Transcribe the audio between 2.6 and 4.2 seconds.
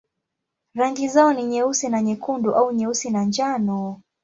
nyeusi na njano.